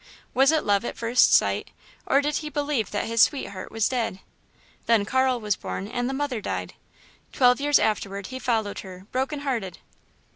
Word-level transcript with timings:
Was 0.33 0.51
it 0.51 0.63
love 0.63 0.83
at 0.83 0.97
first 0.97 1.31
sight, 1.31 1.69
or 2.07 2.21
did 2.21 2.37
he 2.37 2.49
believe 2.49 2.89
that 2.89 3.05
his 3.05 3.21
sweetheart 3.21 3.71
was 3.71 3.87
dead? 3.87 4.19
Then 4.87 5.05
Carl 5.05 5.39
was 5.39 5.55
born 5.55 5.87
and 5.87 6.09
the 6.09 6.13
mother 6.15 6.41
died. 6.41 6.73
Twelve 7.31 7.61
years 7.61 7.77
afterward, 7.77 8.25
he 8.25 8.39
followed 8.39 8.79
her 8.79 9.05
broken 9.11 9.41
hearted. 9.41 9.77